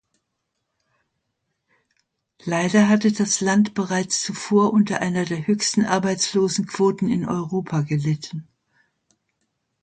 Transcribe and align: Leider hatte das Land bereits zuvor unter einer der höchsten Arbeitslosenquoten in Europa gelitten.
Leider 2.43 2.89
hatte 2.89 3.11
das 3.11 3.39
Land 3.39 3.75
bereits 3.75 4.23
zuvor 4.23 4.73
unter 4.73 4.99
einer 4.99 5.25
der 5.25 5.45
höchsten 5.45 5.85
Arbeitslosenquoten 5.85 7.07
in 7.07 7.27
Europa 7.29 7.81
gelitten. 7.81 8.47